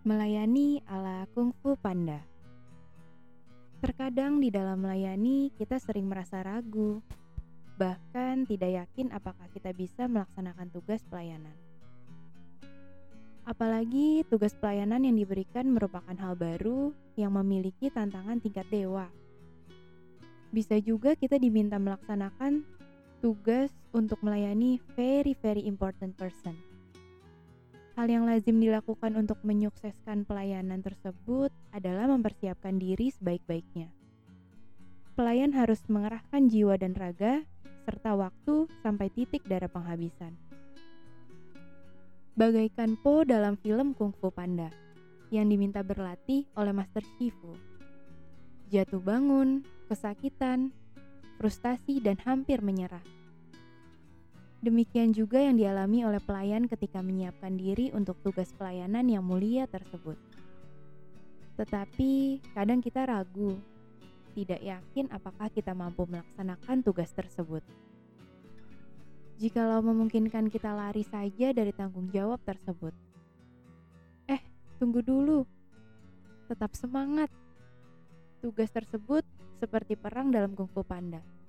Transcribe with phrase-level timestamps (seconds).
[0.00, 2.24] Melayani ala Kung Fu Panda.
[3.84, 7.04] Terkadang di dalam melayani kita sering merasa ragu,
[7.76, 11.52] bahkan tidak yakin apakah kita bisa melaksanakan tugas pelayanan.
[13.44, 19.04] Apalagi tugas pelayanan yang diberikan merupakan hal baru yang memiliki tantangan tingkat dewa.
[20.48, 22.64] Bisa juga kita diminta melaksanakan
[23.20, 26.69] tugas untuk melayani very very important person
[28.00, 33.92] Hal yang lazim dilakukan untuk menyukseskan pelayanan tersebut adalah mempersiapkan diri sebaik-baiknya.
[35.20, 37.44] Pelayan harus mengerahkan jiwa dan raga,
[37.84, 40.32] serta waktu sampai titik darah penghabisan.
[42.40, 44.72] Bagaikan Po dalam film Kung Fu Panda,
[45.28, 47.52] yang diminta berlatih oleh Master Shifu.
[48.72, 49.60] Jatuh bangun,
[49.92, 50.72] kesakitan,
[51.36, 53.19] frustasi, dan hampir menyerah
[54.60, 60.20] Demikian juga yang dialami oleh pelayan ketika menyiapkan diri untuk tugas pelayanan yang mulia tersebut.
[61.56, 63.56] Tetapi kadang kita ragu,
[64.36, 67.64] tidak yakin apakah kita mampu melaksanakan tugas tersebut.
[69.40, 72.92] Jikalau memungkinkan kita lari saja dari tanggung jawab tersebut.
[74.28, 74.44] Eh,
[74.76, 75.48] tunggu dulu.
[76.52, 77.32] Tetap semangat.
[78.44, 79.24] Tugas tersebut
[79.56, 81.39] seperti perang dalam Kung Fu Panda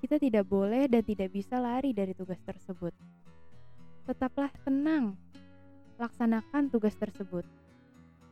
[0.00, 2.96] kita tidak boleh dan tidak bisa lari dari tugas tersebut.
[4.08, 5.14] Tetaplah tenang,
[6.00, 7.44] laksanakan tugas tersebut.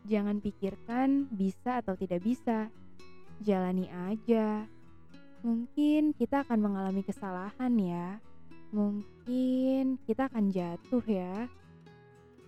[0.09, 2.73] Jangan pikirkan bisa atau tidak bisa,
[3.45, 4.65] jalani aja.
[5.45, 8.17] Mungkin kita akan mengalami kesalahan, ya.
[8.73, 11.47] Mungkin kita akan jatuh, ya.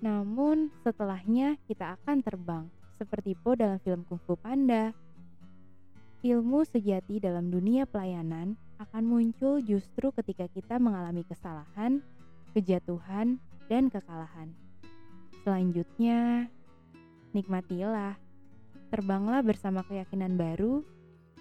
[0.01, 2.65] Namun, setelahnya kita akan terbang,
[2.97, 4.97] seperti Po dalam film Kung Fu Panda.
[6.25, 12.01] Ilmu sejati dalam dunia pelayanan akan muncul justru ketika kita mengalami kesalahan,
[12.57, 13.37] kejatuhan,
[13.69, 14.57] dan kekalahan.
[15.45, 16.49] Selanjutnya,
[17.37, 18.17] nikmatilah,
[18.89, 20.81] terbanglah bersama keyakinan baru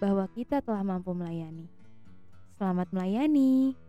[0.04, 1.72] bahwa kita telah mampu melayani.
[2.60, 3.89] Selamat melayani!